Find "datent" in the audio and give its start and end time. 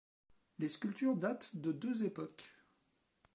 1.15-1.57